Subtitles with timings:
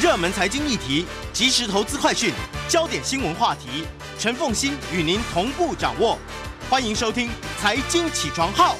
[0.00, 2.32] 热门财经议题、即时投资快讯、
[2.68, 3.86] 焦点新闻话题，
[4.18, 6.18] 陈凤馨与您同步掌握。
[6.68, 7.28] 欢迎收听
[7.60, 8.74] 《财经起床号》。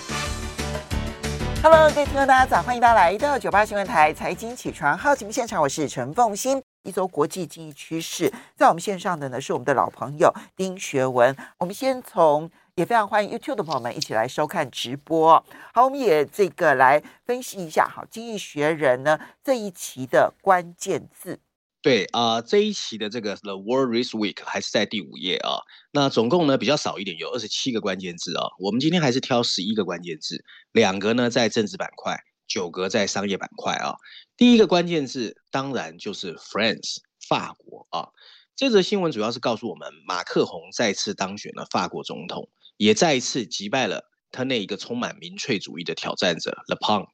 [1.63, 6.61] Hello，各位听众大家早，欢迎大家来到九八新闻台《财经起床号》节目现场，我是陈凤馨。
[6.83, 11.37] 一周国际经济趋势，在我们线上的呢是我们的老朋友丁学文。
[11.59, 12.51] 我们先从。
[12.75, 15.45] 也非常欢迎 YouTube 的朋友们一起来收看直播。
[15.75, 17.87] 好，我们也这个来分析一下。
[17.87, 21.39] 好，《经济学人》呢这一期的关键字。
[21.83, 25.61] 对啊、呃，这一期的这个 The World This Week 还是在第五页啊。
[25.91, 28.45] 那总共呢比较少一点，有二十七个关键字啊。
[28.59, 33.97] 我们今天还是挑十一个关键字，两个呢在政治板块，九个在商业板块啊。
[34.39, 38.09] 第一个关键字当然就是 France 法国啊。
[38.57, 42.49] 这则新闻主要是告诉我们，马克宏再次当选了法国总统。
[42.83, 47.07] 也再一次击败了他那一个充满民粹主义的挑战者 Le Pen，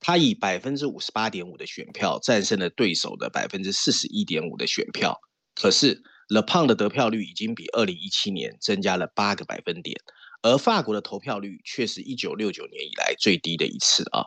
[0.00, 5.20] 他以百分之五十八点五的选票战胜了对手的百分之四十一点五的选票。
[5.54, 10.00] 可是 Le Pen 的得票率已经比二零一七年增加了八个百分点。
[10.42, 14.24] 而法国的投票率却是一九六九年以来最低的一次啊！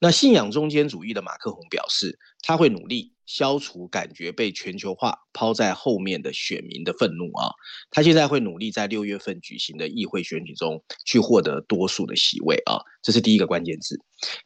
[0.00, 7.50] 那信仰中间主义的马克宏表示，他会努力消除感觉被全球化抛在后面的选民的愤怒啊！
[7.90, 12.82] 他现在会努力在六月份举行的议会选举中去获得多数的席位啊！
[13.00, 14.00] 这是第一个关键字。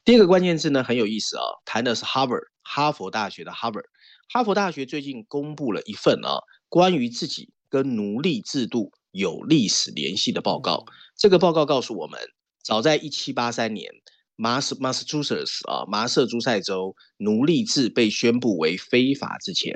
[0.05, 3.84] 第二个关键字呢，很有意思啊，谈的是 Harvard 哈佛大学的 Harvard。
[4.28, 10.84] 哈佛大学最近公布了一份啊，关于自己跟奴隶制度有历史联系的报告。
[11.17, 12.20] 这个报告告诉我们，
[12.62, 13.91] 早在一七八三年，
[14.36, 19.75] 马斯马萨诸塞州啊，麻瑟诸塞州奴隶制被宣布为非法之前，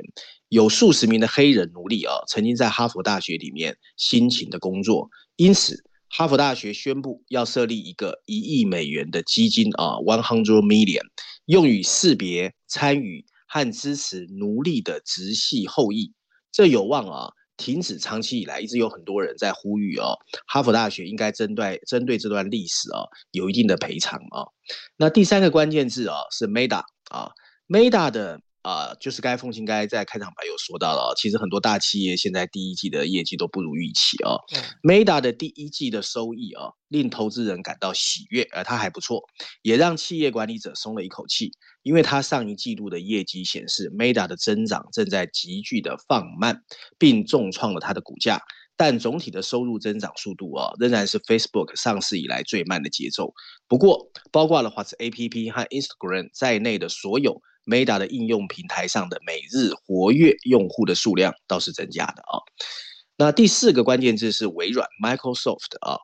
[0.49, 5.09] 有数十名的黑人奴隶啊，曾经在哈佛大学里面辛勤的工作。
[5.37, 11.01] 因此，哈佛大学宣布要设立一个一亿美元的基金啊，one hundred million，
[11.45, 16.13] 用于识别、参与和支持奴隶的直系后裔。
[16.51, 17.31] 这有望啊。
[17.61, 20.17] 停止长期以来一直有很多人在呼吁哦，
[20.47, 24.49] 哈佛大学应该针对针对这段历史、哦、有一定的赔偿哦。
[24.97, 26.81] 那第三个关键字、哦、是 Meta
[27.11, 27.29] 啊
[27.67, 28.41] ，Meta 的。
[28.61, 34.37] 啊、呃，就是该凤馨该在开场白有说到了，其实很多大企业现在第一季的业绩都不如预期啊、哦。
[34.55, 39.21] 嗯、Meta 的第一季的收益啊、哦，令投资人感到喜悦，而它还不错，
[39.63, 41.51] 也让企业管理者松了一口气，
[41.81, 46.61] 因为它上一季度的业绩显示，Meta 的增长正在急剧的放慢，
[46.99, 48.39] 并重创了它的股价。
[48.77, 53.31] 但总体的收入增长速度啊、哦，仍然是 Facebook 上市以来最慢的节奏。
[53.67, 57.41] 不过，包括了 WhatsApp 和 Instagram 在内的所有。
[57.65, 62.39] Meta 的应用平台上的每日活跃用户的数量倒是增加的啊。
[63.17, 65.97] 那第四个关键字是微软 Microsoft 啊，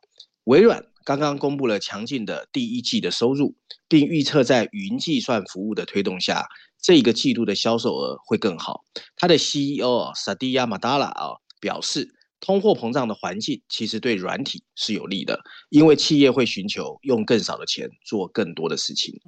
[0.43, 3.55] 微软刚刚公布了强劲的第一季的收入，
[3.87, 6.45] 并预测在云计算服务的推动下，
[6.79, 8.83] 这一个季度的销售额会更好。
[9.15, 12.07] 它的 CEO Satya Nadella 啊表示，
[12.39, 15.39] 通货膨胀的环境其实对软体是有利的，
[15.69, 19.19] 因为企业会寻求用更少的钱做更多的事情。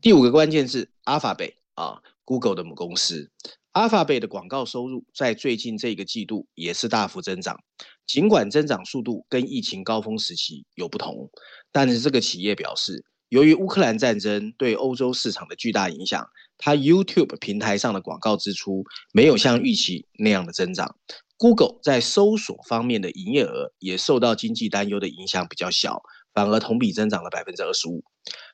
[0.00, 1.54] 第五个关键字 Alphabet。
[1.74, 3.30] 啊，Google 的母公司
[3.72, 7.58] Alphabet 的广告收入在最近这个季度也是大幅增长，
[8.06, 11.28] 尽管增长速度跟疫情高峰时期有不同，
[11.72, 16.24] 但是这个企业表示，由于乌克兰战争对欧洲市场的巨大影响，
[16.56, 20.96] 它 YouTube 平台上的广告支出没有像预期那样的增长。
[21.36, 26.00] Google 在搜索方面的营业额也受到经济担忧的影响比较小，
[26.32, 28.04] 反而同比增长了百分之二十五。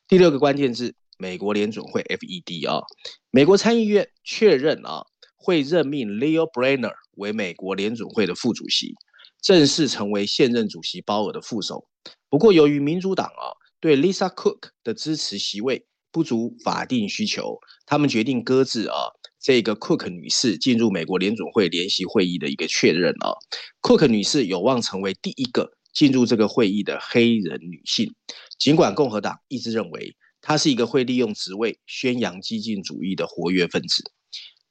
[0.09, 0.95] 第六个关键字。
[1.21, 2.81] 美国联准会 FED 啊，
[3.31, 5.03] 美国参议院确认啊，
[5.37, 8.95] 会任命 Leo Brenner 为美国联准会的副主席，
[9.43, 11.87] 正式成为现任主席鲍尔的副手。
[12.31, 18.97] 不过，由于民主党啊对 Lisa Cook 的支持席位不足法定需求，他们决定搁置啊
[19.39, 23.37] 这个 Cook 女士进入美国联准会联席会议的一个确认啊。
[23.83, 28.11] Cook 女士有望成为第一个进入这个会议的黑人女性，
[28.59, 30.17] 尽管共和党一直认为。
[30.41, 34.03] 他是一个会利用职位宣扬激进主义的活跃分子。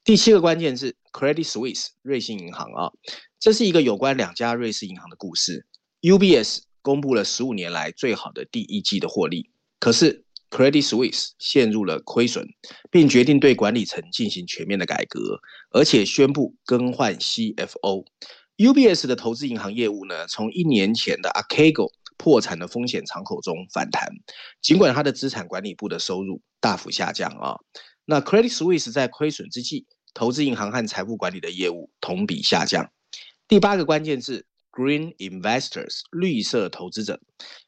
[0.03, 2.91] 第七个关键是 Credit Suisse 瑞信银行啊，
[3.39, 5.65] 这是一个有关两家瑞士银行的故事。
[6.01, 12.47] UBS 公布了十五年来最好的第一季的获利，可是 Credit Suisse 陷入了亏损，
[12.89, 15.39] 并决定对管理层进行全面的改革，
[15.71, 18.05] 而且宣布更换 CFO。
[18.57, 24.09] UBS 的投资银行业务呢，从一年前的 Archegos 破产的风险敞口中反弹，
[24.61, 27.57] 尽管它的资产管理部的收入大幅下降啊。
[28.05, 32.91] 那 Credit Suisse 在亏损之际，投资银行和财富管理的业务同比下降。
[33.47, 37.21] 第八个关键字 Green Investors 绿色投资者，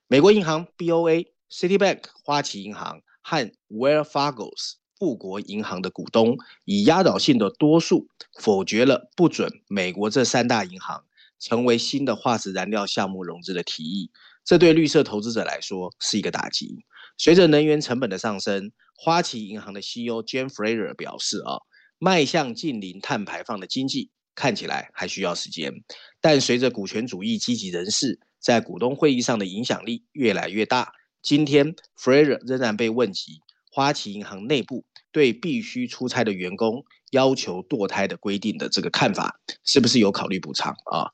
[0.07, 4.51] 美国银行 BOA、Citibank 花旗银行和 Wells Fargo
[4.99, 8.09] 富国银行的股东以压倒性的多数
[8.39, 11.05] 否决了不准美国这三大银行
[11.39, 14.11] 成为新的化石燃料项目融资的提议。
[14.43, 16.85] 这对绿色投资者来说是一个打击。
[17.17, 21.59] 随着能源成本的上升，花旗银行的 CEO Jan Fraser 表示：“啊，
[21.99, 25.71] 迈向近零碳排放的经济看起来还需要时间，
[26.19, 33.41] 但随着股权主义积极人士在股东会议上的影响力越来越大，今天 Fraser 仍然被问及
[33.71, 41.11] 花旗银行内部对必须出差的员工要求堕胎的规定的这个看法，是不是有考虑补偿啊？”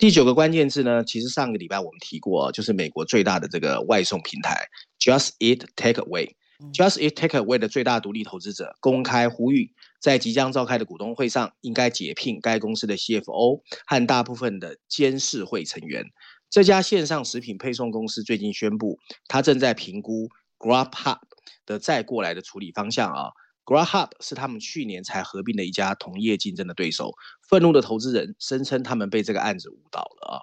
[0.00, 4.66] 第九个关键字呢，其实上个礼拜我们提过，就是美国最大的这个外送平台
[4.98, 6.30] Just Eat Takeaway。
[6.72, 16.06] Just Eat Takeaway 的最大独立投资者公开呼吁，在即将召开的股东会上，应该解聘该公司的 CFO 和大部分的监事会成员。
[16.48, 18.98] 这家线上食品配送公司最近宣布，
[19.28, 21.18] 它正在评估 GrabHub
[21.66, 23.32] 的再过来的处理方向啊。
[23.64, 27.12] Grubhub 是他们去年才合并的一家同业竞争的对手。
[27.48, 30.36] 愤怒的投资人声称他们被这个案子误导了啊。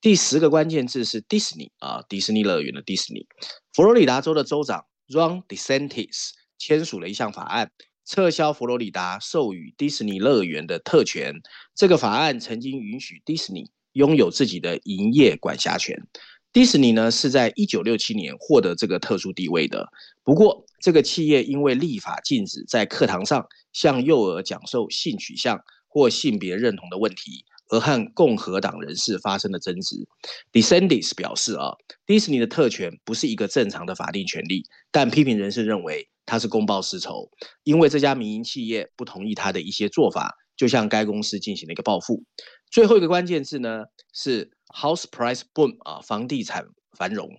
[0.00, 3.26] 第十个关键字是 Disney 啊，迪士尼乐园的 Disney。
[3.72, 7.70] 佛罗里达州的州长 Ron DeSantis 签署了一项法案，
[8.04, 11.34] 撤销佛罗里达授予迪士尼乐园的特权。
[11.74, 16.06] 这个法案曾经允许 Disney 拥有自己的营业管辖权。
[16.52, 19.88] 迪士尼呢是在一九六七年获得这个特殊地位的。
[20.22, 25.58] 不过，这个企业因为立法禁止在课堂上向幼儿讲授性取向
[25.88, 30.06] 或性别认同的问题，而和共和党人士发生了争执。
[30.52, 31.72] DeSantis 表示啊，
[32.04, 37.30] 迪士尼的特权不是一个正常的法定权利，但批评人士认为他是公报私仇，
[37.62, 42.22] 因为这家民营企业不同意他的一些做法，就向该公司进行了一个报复。
[42.70, 44.50] 最后一个关键字呢是。
[44.74, 46.66] House price boom 啊，房地产
[46.98, 47.30] 繁荣，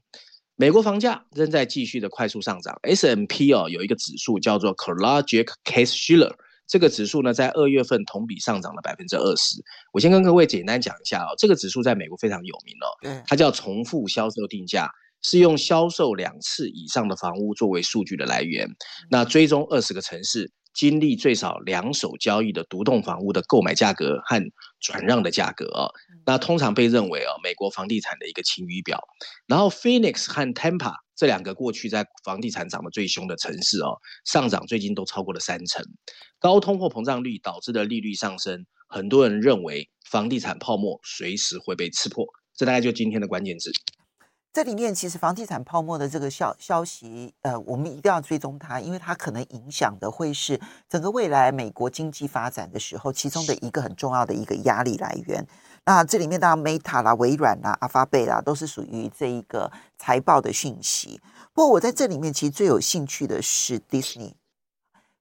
[0.57, 2.77] 美国房价仍在继续的快速上涨。
[2.83, 5.21] S M P 哦有一个指数叫做 Collier
[5.65, 6.33] Case Shiller，
[6.65, 9.61] 这个指数呢在二月份同比上涨了百分之二十。
[9.91, 14.89] 我先跟各位简单讲一下哦，这个指数在美国非常有名哦，它叫重复销售定价，
[15.27, 18.67] 是用销售两次以上的房屋作为数据的来源。
[19.09, 20.51] 那追踪二十个城市。
[20.75, 24.43] 经历最少两手交易的独栋房屋的购买价格和
[24.81, 25.87] 转让的价格啊，
[26.25, 28.99] 那通常被认为啊美国房地产的一个晴雨表。
[29.47, 33.95] 然后 Phoenix 和 Tampa 这两个过去在房地产涨得最凶的城市哦，
[34.25, 35.81] 上涨最近都超过了三成。
[36.39, 42.25] 高通货膨胀率导致的利率上升，很多人认为房地产泡沫随时会被刺破。
[42.53, 43.71] 这大概就今天的关键字。
[44.55, 50.57] 这里面其实房地产泡沫的这个消消息，呃，我们一定要追踪它，因为它可能影响的会是
[50.87, 55.45] 整个未来美国经济发展的时候，其中的一个很重要的一个压力来源。
[55.83, 61.19] 那这里面当然 Meta 啦、微软啦、阿发贝啦，都是属于这一个财报的讯息。
[61.51, 64.37] 不过我在这里面其实最有兴趣的是迪士尼。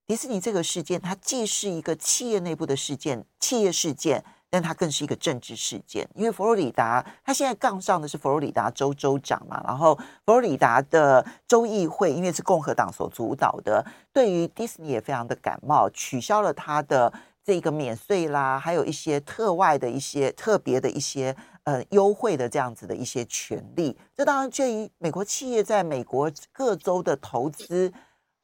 [0.07, 4.25] 迪士尼这个事件，它既是一个企业内部的事件，企业事件。
[4.55, 17.13] 但它更是一个政治事件，因为佛罗里达，他现在杠上的是佛罗里达州州长嘛，然后佛罗里达的州议会因为是共和党所主导的，对于迪士尼也非常的感冒，取消了他的
[17.43, 21.35] 这个免税啦，还有一些特外的一些特别的一些
[21.65, 23.99] 呃优惠的这样子的一些权利。
[24.15, 27.93] 这当然对于美国企业在美国各州的投资，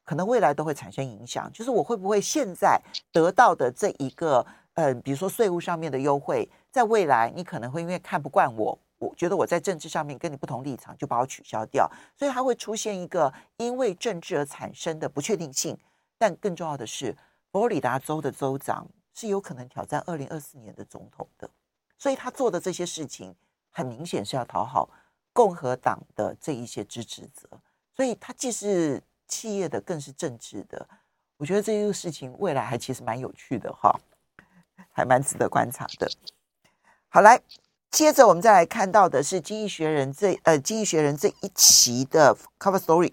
[0.03, 1.49] 可能未来都会产生影响。
[1.53, 2.81] 就是我会不会现在
[3.13, 4.45] 得到的这一个。
[4.73, 15.77] 呃，比如说税务上面的优惠，在未来你可能会因为看不惯我，我觉得我在政治上面跟你不同立场，就把我取消掉，所以它会出现一个因为政治而产生的不确定性。
[16.17, 17.15] 但更重要的是，
[17.51, 21.49] 佛罗里达州的州长是有可能挑战二零二四年的总统的，
[21.97, 23.35] 所以他做的这些事情，
[23.71, 24.89] 很明显是要讨好
[25.33, 27.49] 共和党的这一些支持者，
[27.95, 30.87] 所以他既是企业的，更是政治的。
[31.37, 33.99] 我觉得这个事情未来还其实蛮有趣的哈。
[34.91, 36.09] 还蛮值得观察的。
[37.09, 37.41] 好，来，
[37.89, 43.11] 接着我们再来看到的是《经济学人》这呃，《经济学人》这一期的 cover story。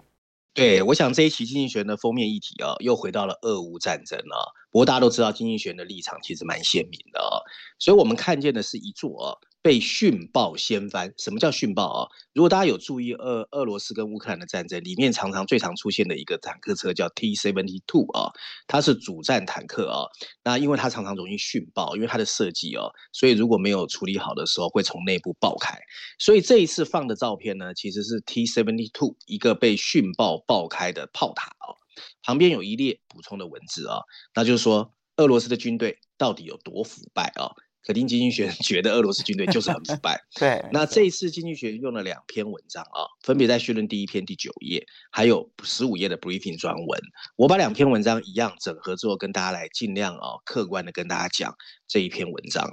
[0.53, 4.37] 对，我想这一期《经济学人》的封面议题啊，又回到了俄乌战争啊。
[4.71, 7.39] 不过大家都知道，《经济学人》的立场其实蛮鲜明的啊，
[7.77, 9.39] 所以我们看见的是一座。
[9.61, 12.07] 被训爆掀翻，什么叫训爆啊？
[12.33, 18.31] 如果大家有注意俄俄罗斯跟乌克兰的战争，里面常常最常出现的一个坦克车叫 T seventy two 啊，
[18.67, 20.07] 它是主战坦克啊。
[20.43, 25.77] 那因为它常常容易训爆，因为它的设计哦，所以如果没有处理好的时候，会从内部爆开。
[26.17, 31.75] 所以这一次放的照片呢，其实是 T seventy two 一个被训爆爆开的炮塔啊，
[32.23, 33.99] 旁边有一列补充的文字啊，
[34.33, 37.51] 那就是说俄罗斯的军队到底有多腐败啊？
[37.89, 40.23] 可丁经济学人觉得俄罗斯军队就是很腐败。
[40.39, 47.01] 对，那这一次经济学用了两篇文章啊，分别在序论第一篇第九页，还有十五页的 briefing 专文。
[47.35, 51.55] 我把两篇文章一样整合之后，跟大家来尽量啊客观的跟大家讲
[51.87, 52.69] 这一篇文章。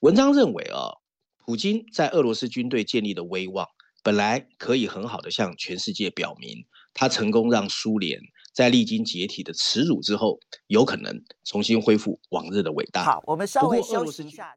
[0.00, 0.98] 文章认为啊，
[1.44, 3.68] 普京在俄罗斯军队建立的威望，
[4.02, 8.18] 本来可以很好的向全世界表明，他成功让苏联。
[8.56, 13.04] 在历经解体的耻辱之后，有可能重新恢复往日的伟大。
[13.04, 14.56] 好，我们稍微休息一下。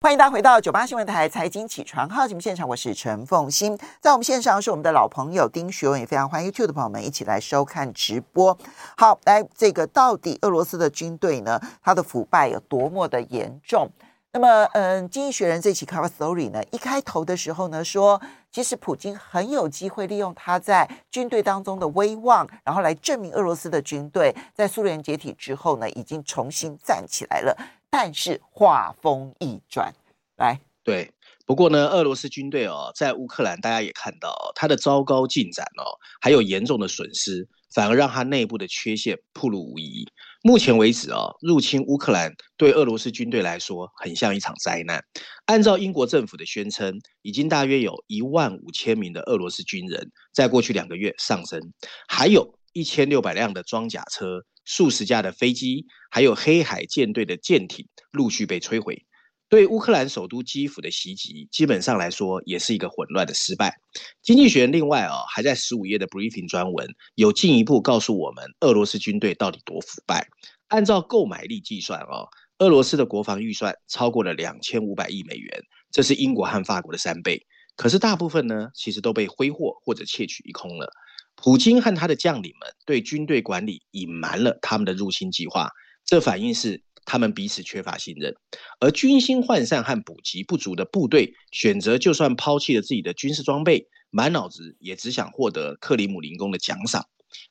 [0.00, 3.78] 欢迎大家回到九八新闻台财经起床号节目现场，我是陈凤欣。
[4.00, 8.56] 在我们线上是我们的老朋友丁学文，也非常欢迎 YouTube 的朋友们一起来收看直播。
[8.96, 13.90] 好，来这个到底俄罗斯的军队呢，它的腐败有多么的严重？
[14.34, 27.56] 那么，嗯，经济学人这期 Cover Story 呢，一开头的时候呢，说其实普京很有机会利用他在军队当中的威望，然后来证明俄罗斯的军队在苏联解体之后呢，已经重新站起来了。
[27.88, 29.94] 但是话锋一转，
[30.36, 31.12] 来，对，
[31.46, 37.46] 不过呢，俄罗斯军队哦，在乌克兰大家也看到他的糟糕进展哦，还有严重的损失。
[37.74, 40.06] 反而让他内部的缺陷暴露无遗。
[40.42, 45.02] 目前为止啊，入侵乌克兰对俄罗斯军队来说很像一场灾难。
[45.46, 51.60] 按照英国政府的宣称，已经大约有一万五千名的俄罗斯军人在过去两个月丧生，
[52.06, 59.04] 还有一千六百辆的装甲车、数十架的飞机，还有黑海舰队的舰艇陆续被摧毁。
[59.48, 63.78] 对乌克兰首都基辅的袭击，基本上来说也是一个混乱的失败。
[64.22, 70.26] 经济学人另外啊，还在十五页的 briefing 专文有进一步告诉我们，俄罗斯军队到底多腐败。
[70.68, 72.26] 按照购买力计算啊，
[72.58, 77.46] 俄罗斯的国防预算超过了两千五百亿美元，这是英国和法国的三倍。
[77.76, 80.90] 可是大部分呢，其实都被挥霍或者窃取一空了。
[81.36, 85.70] 普京和他的将领们对军队管理隐瞒了他们的入侵计划，
[86.04, 86.82] 这反映是。
[87.04, 88.34] 他们彼此缺乏信任，
[88.80, 97.06] 而军心涣散和补给不足的部队选择，就算抛弃了自己的军事装备，满脑子也只想获得克里姆林宫的奖赏。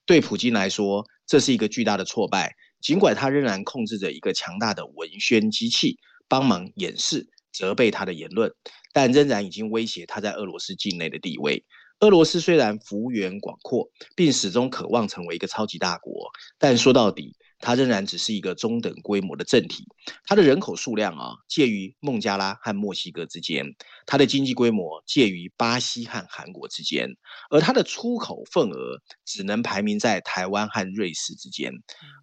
[0.05, 2.55] 对普京来说，这是一个巨大的挫败。
[2.81, 8.53] 尽管他仍然控制着一个强大的文宣机器，帮忙掩饰、责备他的言论，
[8.91, 11.63] 但仍然已经威胁他在俄罗斯境内的地位。
[11.99, 17.33] 俄罗斯虽然幅员广阔，并始终渴望成为一个超级大国，但说到底，
[17.65, 19.85] 它仍然只是一个中等规模的政体，
[20.25, 23.65] 它的人口数量啊介于孟加拉和墨西哥之间，
[24.05, 27.07] 它的经济规模介于巴西和韩国之间，
[27.49, 31.71] 而它的出口份额只能排名在台湾和瑞士之间。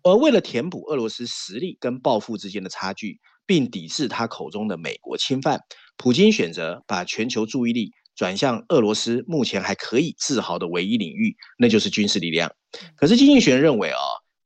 [0.02, 5.58] 而为了填补俄罗斯实力跟抱负之间的差距，并抵制他口中的美国侵犯，
[5.96, 12.52] 普京选择把全球注意力转向俄罗斯目前还可以自豪的唯一领域，那就是军事力量。
[12.94, 13.98] 可是经济学人认为啊。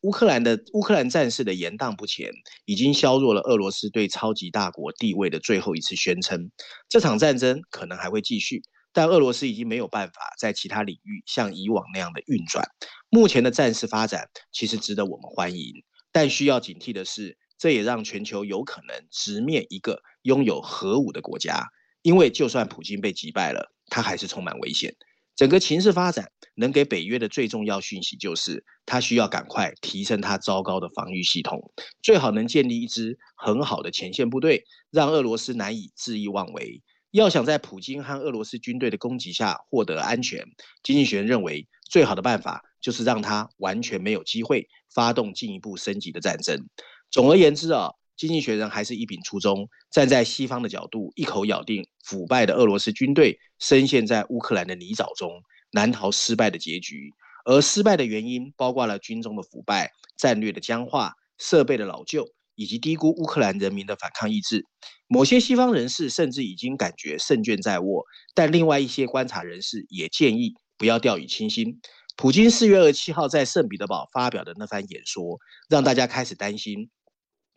[0.05, 2.31] 乌克兰的乌克兰战事的延宕不前，
[2.67, 6.51] 已经削弱了俄罗斯对超级大国地位的最后一次宣称。
[6.91, 8.61] 这场战争可能还会继续，
[8.93, 12.69] 但俄罗斯已经没有办法在其他领域像以往那样的运转。
[13.09, 15.73] 目前的战事发展其实值得我们欢迎，
[16.13, 21.67] 但需要警惕的是，这也让全球有可能直面一个拥有核武的国家，
[22.03, 24.95] 因为就算普京被击败了，他还是充满危险。
[25.37, 31.73] 整个情势发展能给北约的最重要讯息就是，他需要赶快提升他糟糕的防御系统，
[32.03, 36.83] 最好能建立一支很好的前线部队，让俄罗斯难以恣意妄为。
[37.11, 40.45] 要想在普京和俄罗斯军队的攻击下获得安全，
[40.83, 46.69] 经济学认为最好的办法就是让他完全没有机会发动进一步升级的战争。
[47.11, 47.91] 总而言之啊。
[48.17, 55.43] 经济学人还是一秉初衷，站在西方的角度，一口咬定腐败的俄罗斯军队深陷在乌克兰的泥沼中，
[55.73, 57.11] 难逃失败的结局。
[57.45, 64.65] 而失败的原因包括了军中的腐败、战略的僵化、设备的老旧，以及低估乌克兰人民的反抗意志。
[65.09, 68.05] 某些西方人士甚至已经感觉胜券在握，
[68.35, 71.81] 但另外一些观察人士也建议不要掉以轻心。
[72.17, 76.89] 普京四月二十七号在圣彼得堡发表的那番演说，让大家开始担心。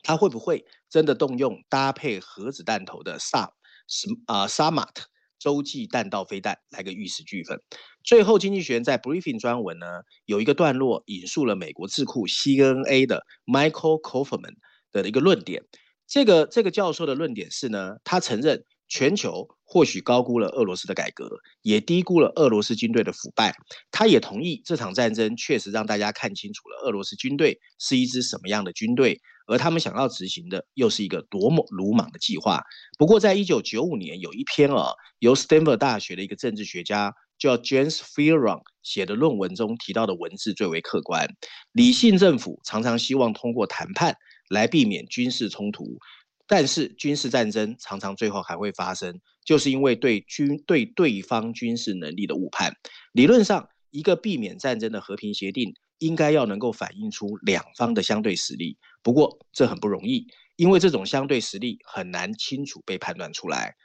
[0.03, 3.53] 他会不会真的动用搭配核子弹头的萨
[3.87, 5.07] 什啊萨马特
[5.39, 7.59] 洲际弹道飞弹来个玉石俱焚？
[8.03, 9.85] 最后，经济学人在 briefing 专文呢
[10.25, 14.55] 有一个段落引述了美国智库 CNA 的 Michael Kaufman
[14.91, 15.63] 的一个论点。
[16.07, 21.29] 这个这个教授的论点是呢，他承认全球或许高估了俄罗斯的改革，
[21.62, 23.56] 也低估了俄罗斯军队的腐败。
[23.91, 29.20] 他也同意这场战争确实让大家看清楚了俄罗斯军队是一支什么样的军队。
[29.50, 32.62] 而他们想要执行的又是一个多么鲁莽的计划。
[32.98, 41.25] 不过，在一九九五年，有一篇啊，由 Stanford 大学的一个政治学家叫 James Fearon 写的论文中提到的文字最为客观。
[41.72, 44.17] 理性政府常常希望通过谈判
[44.50, 45.98] 来避免军事冲突，
[46.47, 52.73] 但是军事战争常常最后还会发生，就是因为对军对对方军事能力的误判。
[53.11, 58.77] 理论上，一个避免战争的和平协定应该要能够反映出两方的相对实力。
[59.03, 63.75] 不过这很不容易，因为这种相对实力很难清楚被判断出来。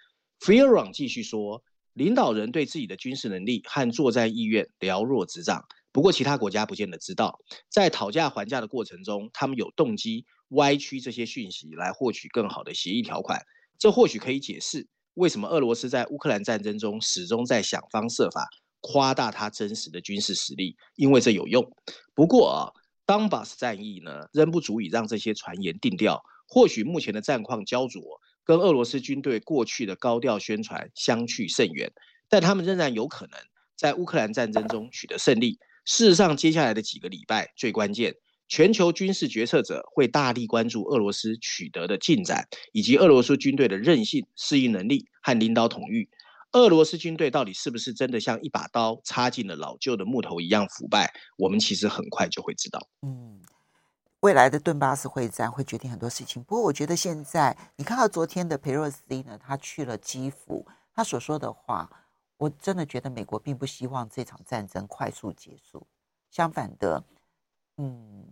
[0.40, 5.64] Fioron 继续说，领导人对自己的军事能力和作战意愿了若指掌。
[5.92, 7.38] 不过，其他国家不见得知道，
[7.68, 13.42] 在讨价还价的过程中，他们有动机歪曲这些讯息来获取更好的协议条款。
[13.78, 18.48] 这或许可以解释为什么俄罗斯在乌克兰战争中始终在想方设法
[18.80, 21.70] 夸大他真实的军事实力，因为这有用。
[22.14, 22.70] 不过啊
[23.06, 26.22] ，Donbas 战役呢，仍不足以让这些传言定调。
[26.48, 28.02] 或许目前的战况焦灼，
[28.44, 31.92] 跟俄罗斯军队过去的高调宣传相去甚远，
[32.28, 33.38] 但他们仍然有可能
[33.76, 35.58] 在乌克兰战争中取得胜利。
[35.84, 38.16] 事实上，接下来的几个礼拜最关键，
[38.48, 46.08] 全球军事决策者会大力关注俄罗斯取得的进展，以及俄罗斯军队的韧性、适应能力和领导统御。
[46.52, 51.10] 俄罗斯军队到底是不是真的像一把刀插进了老旧的木头一样腐败？
[51.38, 52.86] 我们其实很快就会知道。
[53.00, 53.40] 嗯，
[54.20, 56.42] 未来的顿巴斯会战会决定很多事情。
[56.42, 61.88] 不过，我觉得现在你看到昨天的裴洛西呢，他去了基辅，他所说的话。
[62.38, 65.86] 我真的觉得美国并不希望这场战争快速结束，
[66.28, 67.04] 相反的，
[67.82, 68.24] 嗯，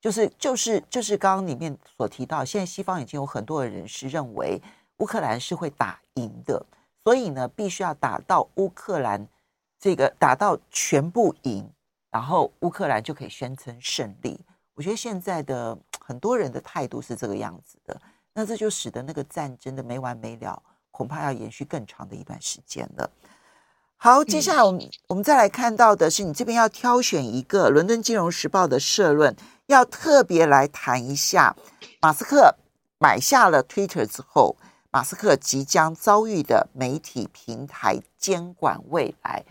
[0.00, 4.58] 就是就是就是刚刚里面所提到，现在西方已经有很多的人士认为
[4.96, 6.64] 乌克兰是会打赢的，
[7.02, 9.28] 所以呢，必须要打到乌克兰
[9.78, 11.70] 这个打到全部赢，
[12.10, 14.40] 然后乌克兰就可以宣称胜利。
[14.72, 18.00] 我觉得现在的很多人的态度是这个样子的，
[18.32, 23.10] 那这就使得那个战争的没完没了，恐怕要延续更长的一段时间了。
[24.04, 29.34] 好，接下来我们我们再来看到的是，你这边要挑选一个《伦敦金融时报》的社论，
[29.68, 31.56] 要特别来谈一下
[32.02, 32.54] 马斯克
[32.98, 34.56] 买下了 Twitter 之后，
[34.90, 39.42] 马斯克即将遭遇的媒体平台监管未来。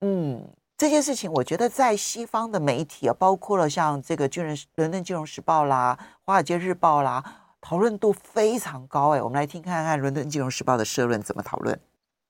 [0.00, 7.22] 嗯，这件事情我觉得在西方的媒体啊，包括了像这个《巨人伦敦金融时报》啦，《华尔街日报》啦，
[7.60, 9.10] 讨论度非常高。
[9.10, 11.78] 哎，我们来听看看《伦敦金融时报》的社论怎么讨论。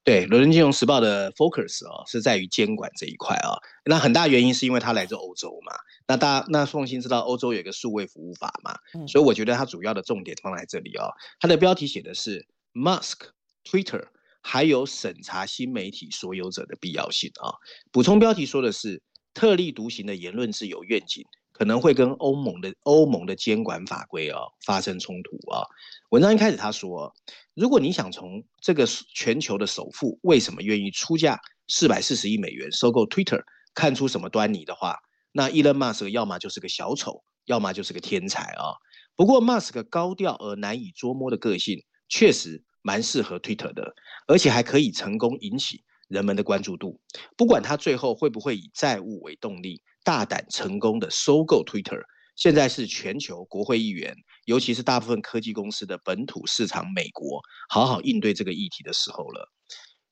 [0.07, 3.63] 对，《伦敦金融时报》的 focus 啊、哦，是在于监管这一块啊、哦。
[3.85, 5.73] 那很大原因是因为它来自欧洲嘛。
[6.07, 11.11] 那大家那凤馨知道欧洲有一个数位服务法嘛，嗯、所以我觉得它主要的重点放在这里啊、哦。
[11.41, 13.31] 它的标题写的是 Musk
[13.65, 14.07] Twitter
[14.43, 17.55] 还有审查新媒体所有者的必要性啊、哦。
[17.91, 19.03] 补充标题说的是
[19.35, 21.27] 特立独行的言论自由愿景。
[21.59, 25.65] 可能会跟欧盟的欧盟的监管法规哦发生冲突啊。
[26.11, 27.13] 文章一开始他说，
[27.55, 33.43] 如果你想从这个全球的首富为什么愿意出价四百四十亿美元收购 Twitter
[33.75, 34.97] 看出什么端倪的话，
[35.33, 38.75] 那伊隆马斯克要么就是个小丑，要么就是个天才啊。
[39.17, 43.93] 不过马斯克高调而难以捉摸的个性确实蛮适合 Twitter 的，
[44.29, 47.01] 而且还可以成功引起人们的关注度。
[47.37, 49.83] 不管他最后会不会以债务为动力。
[50.05, 52.01] 大胆成功的收购 Twitter，
[52.37, 59.51] 现在是全球国会议员，尤其是大部分科技公司的本土市场美国，好好应对这个议题的时候了。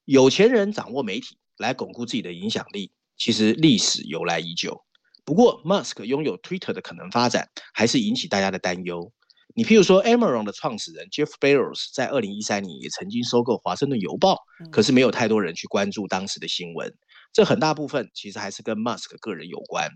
[0.07, 4.83] 有钱人掌握媒体来巩固自己的影响力，其实历史由来已久。
[5.25, 9.13] 不过，Musk 拥有 Twitter 的可能发展，还是引起大家的担忧。
[9.55, 14.39] 你譬如说，Amazon 的创始人 Jeff Bezos 在二零一三年也曾经收购华盛顿邮报，
[14.73, 16.93] 可是没有太多人去关注当时的新闻。
[17.35, 19.91] 这很大部分其实还是跟 Musk 个人有关，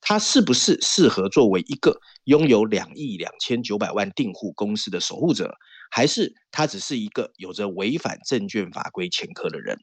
[0.00, 5.52] 他是不是适合作为一个拥有两亿两千九百万订户公司的守护者，
[5.90, 9.76] 还是他只是一个有着违反证券法规前科的人？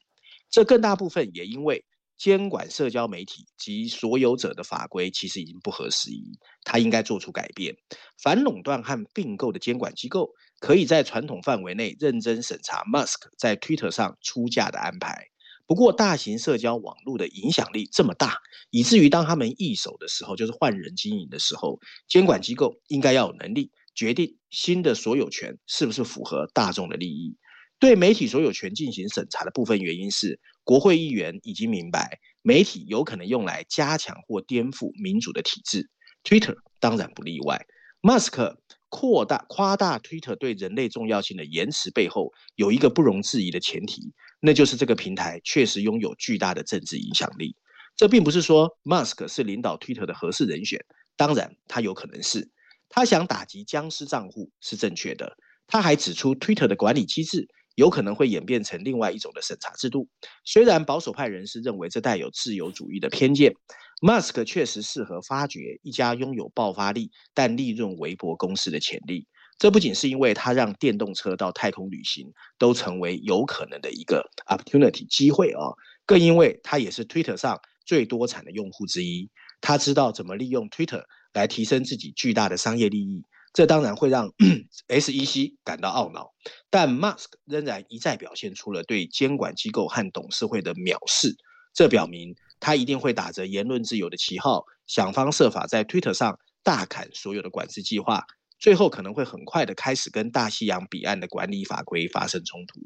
[0.50, 1.84] 这更大部分也因为
[2.18, 7.76] 监管社交媒体及所有者的法规其实已经不合时宜，他应该做出改变。
[8.24, 10.30] 反垄断和并购的监管机构
[10.62, 15.28] 可以在传统范围内认真审查 Musk 在 Twitter 上出价的安排。
[15.72, 18.40] 不过，大型社交网络的影响力这么大，
[18.72, 21.80] 以至于当他们易手的时候，就是换人经营的时候，
[22.10, 27.38] 监管机构应该要有能力决定新的所有权是不是符合大众的利益。
[27.80, 35.90] 对媒体所有权进行审查的部分原因是，国会议员已经明白，媒体有可能用来加强或颠覆民主的体制
[36.26, 37.66] ，Twitter 当然不例外。
[38.02, 47.56] 马斯克扩大夸大 Twitter 对人类重要性的言辞背后，有一个不容置疑的前提，那就是这个平台确实拥有巨大的政治影响力。
[47.96, 50.84] 这并不是说 Musk 是领导 Twitter 的合适人选，
[51.16, 52.50] 当然他有可能是。
[52.90, 55.38] 他想打击僵尸账户是正确的。
[55.68, 60.10] 他还指出，Twitter 的管理机制有可能会演变成另外一种的审查制度。
[60.44, 63.54] 虽然保守派人士认为这带有自由主义的偏见。
[64.02, 69.28] Musk 确实适合发掘一家拥有爆发力但利润微薄公司的潜力。
[69.60, 75.70] 这不仅是因为它让电动车到太空旅行都成为有可能的一个 opportunity 机会啊，
[76.08, 79.30] 更因为它也是 Twitter 上最多产的用户之一。
[79.62, 84.34] 他知道怎么利用 Twitter 来提升自己巨大的商业利益，这当然会让
[84.90, 86.32] SEC 感到懊恼。
[86.72, 91.36] 但 Musk 仍然一再表现出了对监管机构和董事会的藐视，
[91.74, 98.24] 这表明他一定会打着言论自由的旗号，想方设法在 Twitter 上大砍所有的管制计划。
[98.60, 102.80] 最后可能会很快的开始跟大西洋彼岸的管理法规发生冲突，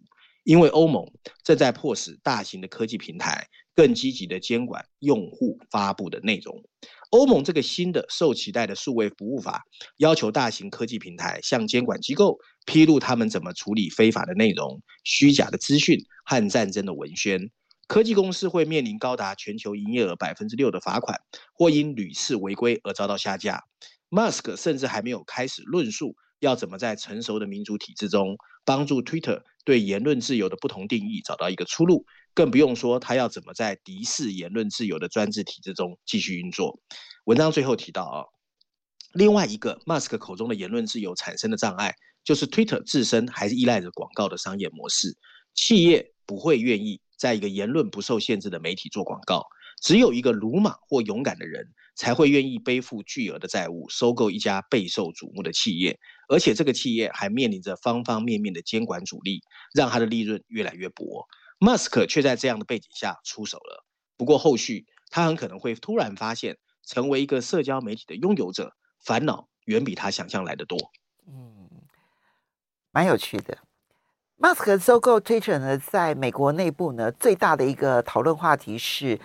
[0.46, 1.06] 因为欧盟
[1.44, 3.46] 正在迫使大型的科技平台
[3.76, 6.64] 更积极的监管用户发布的内容。
[7.10, 9.64] 欧盟这个新的受期待的数位服务法，
[9.98, 17.52] 要求大型科技平台向监管机构披露他们怎么处理非法的内容、虚假的资讯和战争的文宣。
[17.88, 21.20] 科技公司会面临高达全球营业额百分之六的罚款，
[21.54, 23.64] 或因屡次违规而遭到下架。
[24.10, 36.80] Musk 甚至还没有开始论述要怎么在成熟的民主体制中帮助 Twitter 对言论自由的不同定义找到一个出路，更不用说他要怎么在敌视言论自由的专制体制中继续运作。
[37.26, 38.26] 文章最后提到啊，
[39.14, 45.18] 另外一个 Musk 口中的言论自由产生的障碍，就是 Twitter 自身还是依赖着广告的商业模式，
[45.54, 49.46] 企业不会愿意在一个言论不受限制的媒体做广告，
[49.82, 51.74] 只有一个鲁莽或勇敢的人。
[51.98, 55.98] 才会愿意背负巨额的债务，收购一家备受瞩目的企业，
[56.28, 59.40] 而且这个企业还面临着方方面面的监管阻力，
[59.74, 61.26] 让他的利润越来越薄。
[61.58, 63.86] 马斯克却在这样的背景下出手了。
[64.18, 68.76] 不过后续他很可能会突然发现，成为一个社交媒体的拥有者，
[69.06, 70.78] 烦恼远比他想象来的多。
[71.26, 71.70] 嗯，
[72.92, 73.65] 蛮有趣的。
[74.38, 79.20] 马斯克收购 Twitter 呢，在美国内部呢，最大的一个讨论话题是。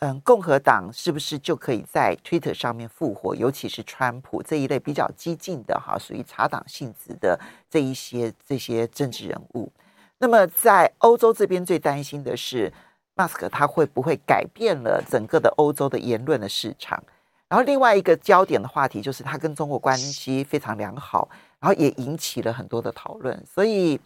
[0.00, 3.34] 嗯，共和党是不是就可以在 Twitter 上面复活？
[3.34, 9.72] 尤其是川普这一类比较激进的哈，属于茶党性质的这一些这些政治人物。
[10.18, 12.70] 那么在欧洲这边最担心的是，
[13.14, 17.02] 马斯克他会不会改变了整个的欧洲的言论的市场？
[17.48, 21.26] 然后另外一个焦点的话题就是他跟中国关系非常良好，
[21.58, 23.42] 然后也引起了很多的讨论。
[23.46, 23.98] 所以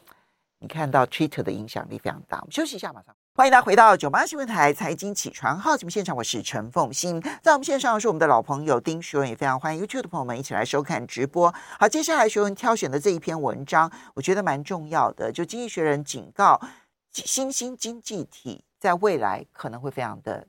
[0.62, 2.38] 你看到 Twitter 的影响力非常大。
[2.38, 3.16] 我们休息一下，马上。
[3.32, 7.18] 欢迎大家回到九八新闻台财经起床号节目现场，我是陈凤欣。
[7.42, 11.52] 在我们线上是我们的老朋友丁学文，也非常欢迎 YouTube 的朋友们一起来收看直播。
[11.78, 15.32] 好，接下来学文挑选的这一篇文章，我觉得蛮重要的。
[15.32, 16.60] 就《经济学人》警告，
[17.10, 20.46] 新兴经济体在未来可能会非常的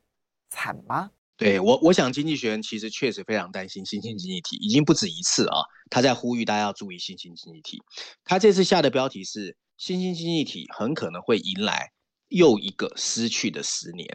[0.49, 1.11] 惨吗？
[1.37, 7.81] 对我，我想《经济学人》其实确实非常担心新兴经济体，已经不止一次啊，他在呼吁大家要注意新兴经济体。
[8.25, 11.89] 他这次下的标题是：新兴经济体很可能会迎来。
[12.27, 14.07] 又一个失去的十年，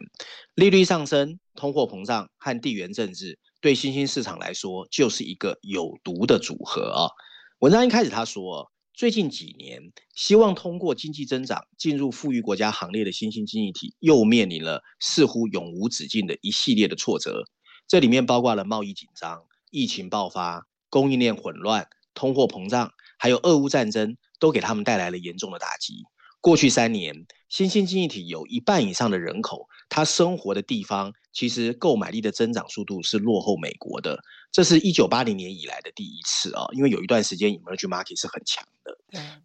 [0.55, 7.11] 利率上升、通货膨胀和地缘政治，对新兴市场来说就是一个有毒的组合啊。
[7.59, 9.81] 文章一开始他说，最近几年，
[10.15, 17.43] 希望通过经济增长进入富裕国家行列的新兴经济体，又面临了似乎永无止境的一系列的挫折。
[17.89, 26.03] 这里面包括了贸易紧张、疫情爆发、供应链混乱、通货膨胀，还有俄乌战争，都给他们带来了严重的打击。
[26.39, 34.17] 过去三年，新兴经济体有一半以上的人口，他生活的地方其实购买力的增长速度是落后美国的。
[34.51, 38.95] 这是一九八零年以来的第一次啊，因为有一段时间 emerging market 是很强的。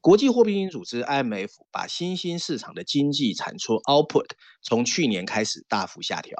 [0.00, 4.26] 国际货币基金组织 IMF 把新兴市场的经济产出 output
[4.60, 6.36] 从去年开始大幅下调，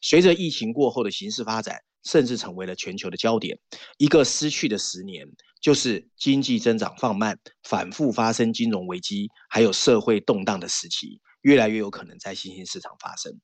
[0.00, 3.58] 随着疫情过后的形势发展，甚至成为了全球的焦点。
[3.98, 5.28] 一个失去的十年。
[5.60, 13.38] 就是经济增长放慢、反复发生金融危机，还有社会动荡的时期，越来越有可能在新兴市场发生。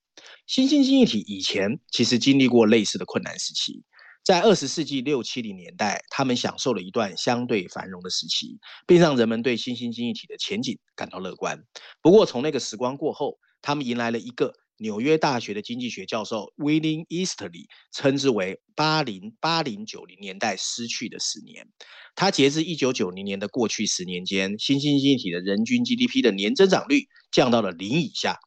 [0.46, 3.82] 新兴经济体以前其实经历过类似的困难时期，
[4.24, 11.62] 在二十世纪六七零年代，他们享受了一段相对繁荣的时期，并让人们对新兴经济体的前景感到乐观。
[12.00, 14.54] 不过，从那个时光过后，他们迎来了一个。
[14.78, 21.66] 纽约大学的经济学教授 William Easterly 称之为“八零八零九零年代失去的十年”。
[22.14, 28.38] 他截至一九九零年的过去十年间，新兴经济体的人均 GDP 的年增长率降到了零以下。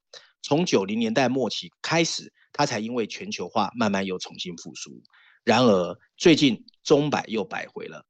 [0.41, 5.01] 从九零年代末期开始，他才因为全球化慢慢又重新复苏。
[5.43, 8.05] 然而，最近钟摆又摆回了。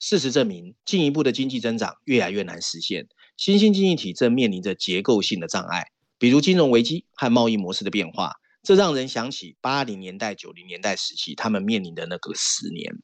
[0.00, 5.91] 事实证明，进一步的经济增长越来越难实现，新兴经济体正面临着结构性的障碍。
[6.22, 8.32] 比如金融危机和贸易模式的变化，
[8.62, 12.94] 这让人想起八零年代、九零年代时期他们面临的那个十年，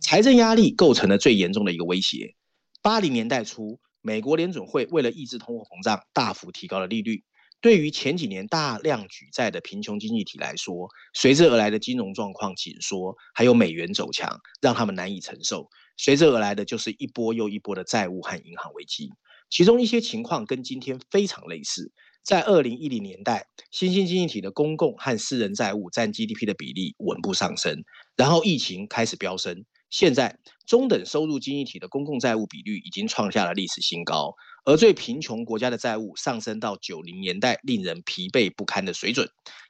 [0.00, 2.34] 财政压力构成了最严重的一个威胁。
[2.82, 7.22] 八零年代初，美国联准会为了抑制通货膨胀，大幅提高了利率。
[7.60, 15.70] 对于前几年大量举债的贫穷经济体来说，随之而来的金融状况紧缩，还有美元走强，让他们难以承受。
[15.96, 19.12] 随之而来的就是一波又一波的债务和银行危机。
[19.48, 21.92] 其中一些情况跟今天非常类似。
[22.24, 27.84] 在二零一零年代，新兴经济体的公共和私人债务占 GDP 的比例稳步上升，
[28.16, 29.66] 然后疫情开始飙升。
[29.90, 34.34] 现在，中等收入经济体的公共债务比率已经创下了历史新高，
[34.64, 39.28] 而最贫穷国家的债务上升到九零年代令人疲惫不堪的水准。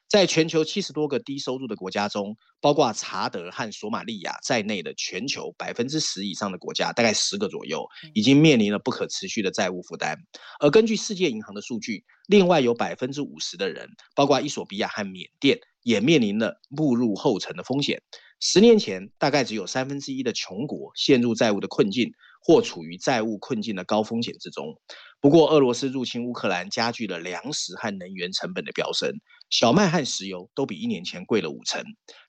[0.09, 10.17] 在全球七十多个低收入的国家中，包括查德和索马利亚在内的全球百分之十以上的国家，大概十个左右，已经面临了不可持续的债务负担。
[10.61, 18.01] 而根据世界银行的数据，另外有百分之五十的人，包括伊索比亚和缅甸，也面临了步入后尘的风险。
[18.41, 22.13] 十年前，大概只有三分之一的穷国陷入债务的困境，
[22.43, 24.79] 或处于债务困境的高风险之中。
[25.19, 29.11] 不过，俄罗斯入侵乌克兰加剧了粮食和能源成本的飙升，
[29.55, 31.81] 小麦和石油都比一年前贵了五成。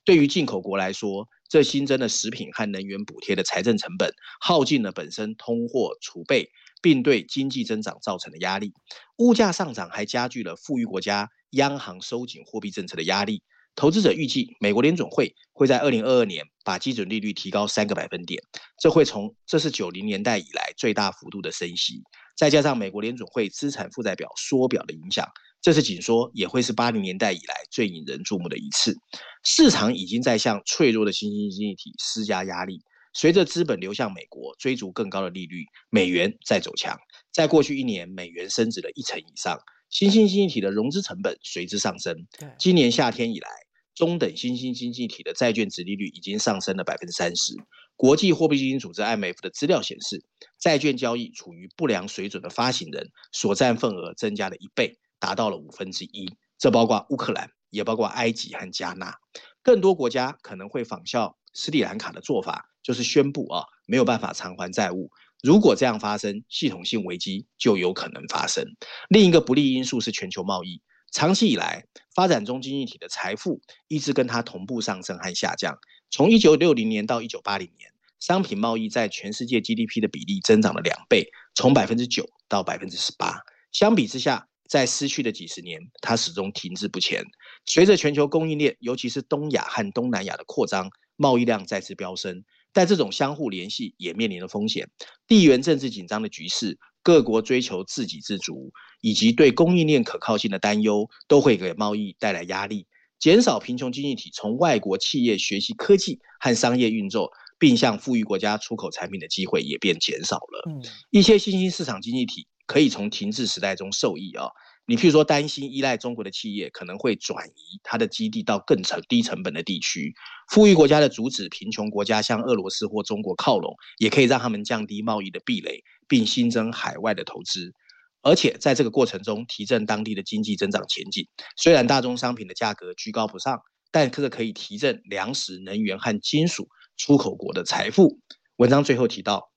[0.04, 6.48] 对于进口国来说，这新增的食品和能源补贴的财政成本，耗尽了本身通货储备，
[6.84, 8.74] 并对经济增长造成的压力。
[9.18, 13.42] 物价上涨还加剧了富裕国家央行收紧货币政策的压力。
[13.76, 18.40] 投资者预计，美国联准会会在二零二二年把基准利率提高三个百分点，
[18.80, 22.04] 这会从这是九零年代以来最大幅度的升息。
[22.38, 25.28] 再加上美国联准会资产负债表缩表的影响，
[25.66, 28.96] 这次紧缩也会是八零年代以来最引人注目的一次。
[29.44, 32.84] 市场已经在向脆弱的新兴经济体施加压力，
[33.16, 36.96] 随着资本流向美国，追逐更高的利率，美元在走强。
[37.34, 42.16] 在过去一年，美元升值了一成以上，新兴经济体的融资成本随之上升。
[42.60, 43.50] 今年夏天以来，
[43.96, 47.56] 中等新兴经济体的债券值利率已经上升了百分之三十。
[47.96, 50.24] 国际货币基金组织 IMF 的资料显示，
[50.60, 56.36] 债券交易处于不良水准的发行人所占份额增加了一倍，达到了五分之一。
[56.58, 59.16] 这包括乌克兰，也包括埃及和加纳。
[59.62, 65.12] 更多国家可能会仿效斯里兰卡的做法，就是宣布啊没有办法偿还债务。
[65.44, 68.66] 如果这样发生，系统性危机就有可能发生。
[69.10, 70.82] 另一个不利因素是全球贸易。
[71.12, 75.78] 长期以来，发展中经济体的财富一直跟它同步上升和下降。
[76.10, 83.40] 从一九六零年到一九八零年，商品贸易在全世界 GDP 的比例增长了两倍，从百分之九到百分之十八。
[83.72, 87.24] 相比之下，在失去的几十年，它始终停滞不前。
[87.66, 92.44] 随着全球供应链，尤其是东亚和东南亚的扩张，贸易量再次飙升。
[92.74, 94.90] 但这种相互联系也面临了风险，
[95.28, 96.78] 地缘政治紧张的局势。
[97.02, 102.88] 各国追求自给自足，以及对供应链可靠性的担忧，都会给贸易带来压力，
[103.20, 110.64] 减少贫穷经济体从外国企业学习科技和商业运作，并向富裕国家出口产品的机会也变减少了。
[110.68, 114.48] 嗯，一些新兴市场经济体可以从停滞时代中受益啊。
[114.88, 120.14] 你譬如说，担心依赖中国的企业可能会转移它的基地到更成低成本的地区。
[120.52, 127.74] 富裕国家的阻止贫穷国家向俄罗斯或中国靠拢，也可以让他们降低贸易的壁垒，并新增海外的投资，
[128.22, 131.28] 而且在这个过程中提振当地的经济增长前景。
[131.58, 138.20] 虽然大宗商品的价格居高不上，但这个可以提振粮食、能源和金属出口国的财富。
[138.58, 139.50] 文章最后提到，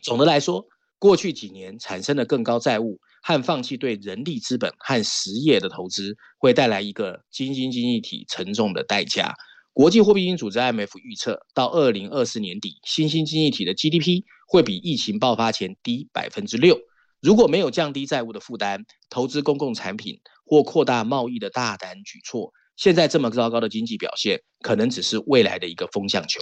[0.00, 0.64] 总的来说，
[1.04, 2.98] 过去几年产生的更高债务。
[3.26, 9.34] 和放弃对人力资本和实业的投资，会带来一个新兴经济体沉重的代价。
[9.72, 16.78] 国际货币基金组织 IMF 预测，到二零二四年底，新兴经济体的 GDP 会比疫情爆发前低百分之六。
[17.22, 26.40] 如果没有降低债务的负担、投资公共产品或扩大贸易的大胆举措，现在这么糟糕的经济表现，可能只是未来的一个风向球。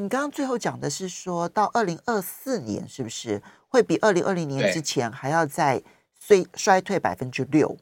[0.00, 3.42] 你刚刚最后讲的是说到二零二四年，是不是？
[3.68, 5.82] 会比二零二零年之前还要再
[6.20, 7.76] 衰衰退百分之六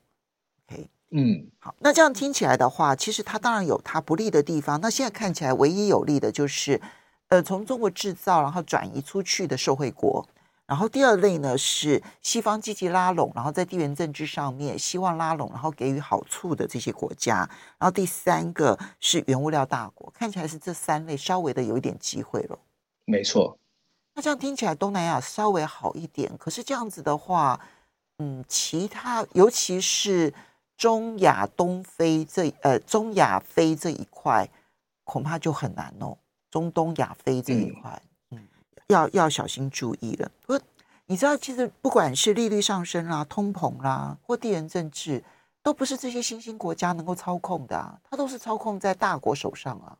[0.66, 4.80] ，OK，嗯，好，那这样听起来的话，其实它当然有它不利的地方。
[4.80, 6.80] 那现在看起来唯一有利的就是，
[7.28, 10.26] 呃，从中国制造然后转移出去的受惠国。
[10.66, 17.38] 然后第二类呢是西方积极拉拢，然后在地缘政治上面希望拉拢，然后给予好处的这些国家。
[17.78, 22.58] 然后第三个是原物料大国，看起来是这三类稍微的有一点机会了。
[23.04, 23.58] 没错。
[24.14, 26.30] 那这样听起来，东南亚稍微好一点。
[26.38, 27.58] 可是这样子的话，
[28.18, 30.32] 嗯，其他尤其是
[30.76, 34.48] 中亚、东非这呃中亚非这一块，
[35.04, 36.16] 恐怕就很难哦。
[36.50, 38.02] 中东亚非这一块，
[38.92, 40.30] 要要小心注意了。
[40.46, 40.58] 不，
[41.06, 45.24] 你知道，其实不管是利率上升啦、通膨啦，或地缘政治，
[45.62, 49.96] 都不是这些新兴国家能够操控的啊，它都是操控在大国手上啊。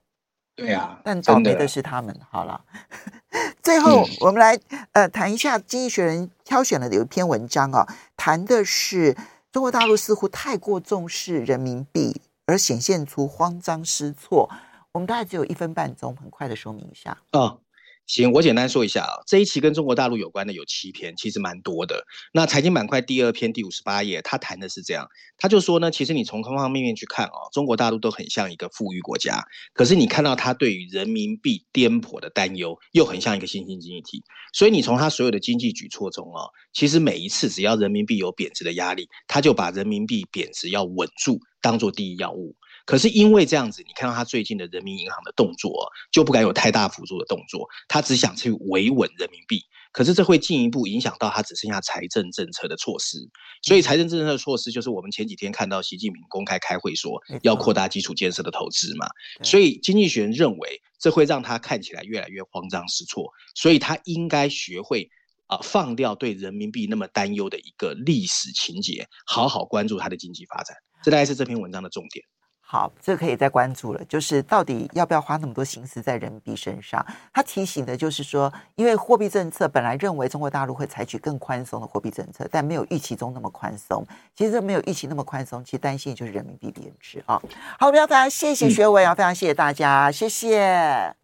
[0.55, 2.14] 对呀，但倒霉的是他们。
[2.31, 2.62] 好了。
[3.62, 4.59] 最后，我们来
[4.92, 9.16] 呃谈一下《经济学人》挑选了有一篇文章啊，谈的是
[9.50, 14.50] 中国大陆似乎太过重视人民币，而显现出慌张失措。
[14.90, 17.16] 我们大概只有一分半钟，很快的说明一下。
[17.33, 17.59] 哦，
[18.06, 22.04] 行，我简单说一下啊，这一期跟中国大陆有关的有七篇，其实蛮多的。
[22.32, 25.06] 那财经板块第二篇第五十八页，他谈的是这样，
[25.38, 34.22] 他就说呢，其实你从方方面面去看哦，中国大陆都很像一个富裕国家，可是你看到他对于人民币颠簸的担忧，又很像一个新兴经济体。
[34.52, 42.54] 所以你从他所有的经济举措中哦，其实每一次只要人民币有贬值的压力，他就把人民币贬值要稳住当做第一要务。
[42.85, 49.62] 可是因为这样子，你看到他最近的人民银行的动作，就不敢有太大幅度的动作，他只想去维稳人民币。
[49.92, 53.18] 可是这会进一步影响到他只剩下财政政策的措施。
[53.62, 59.07] 所以财政政策的措施就是我们前几天看到习近平公开开会说要扩大基础建设的投资嘛。
[59.42, 65.11] 所以经济学人认为这会让他看起来越来越慌张失措，所以他应该学会
[65.47, 70.75] 啊放掉对人民币那么担忧的一个历史情节，好好关注他的经济发展。
[71.05, 72.25] 这大概是这篇文章的重点。
[72.72, 74.02] 好，这可以再关注了。
[74.06, 77.04] 就是到底要不要花那么多心思在人民币身上？
[77.30, 84.02] 他提醒的就是说，因为货币政策本来认为中国大陆会采取更宽松的货币政策，但没有预期中那么宽松。
[84.35, 87.38] 其实没有预期那么宽松，其实担心就是人民币贬值啊。
[87.78, 91.14] 好，我们要非常谢谢学伟啊，非常谢谢大家，谢谢。